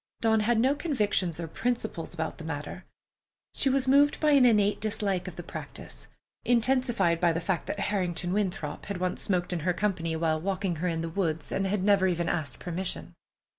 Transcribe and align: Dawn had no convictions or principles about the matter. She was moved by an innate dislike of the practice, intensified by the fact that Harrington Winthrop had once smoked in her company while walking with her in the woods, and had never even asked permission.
Dawn 0.19 0.39
had 0.39 0.59
no 0.59 0.73
convictions 0.73 1.39
or 1.39 1.47
principles 1.47 2.11
about 2.11 2.39
the 2.39 2.43
matter. 2.43 2.85
She 3.53 3.69
was 3.69 3.87
moved 3.87 4.19
by 4.19 4.31
an 4.31 4.45
innate 4.47 4.81
dislike 4.81 5.27
of 5.27 5.35
the 5.35 5.43
practice, 5.43 6.07
intensified 6.43 7.19
by 7.21 7.31
the 7.31 7.39
fact 7.39 7.67
that 7.67 7.79
Harrington 7.81 8.33
Winthrop 8.33 8.87
had 8.87 8.97
once 8.97 9.21
smoked 9.21 9.53
in 9.53 9.59
her 9.59 9.73
company 9.73 10.15
while 10.15 10.41
walking 10.41 10.73
with 10.73 10.81
her 10.81 10.87
in 10.87 11.01
the 11.01 11.09
woods, 11.09 11.51
and 11.51 11.67
had 11.67 11.83
never 11.83 12.07
even 12.07 12.27
asked 12.29 12.57
permission. 12.57 13.13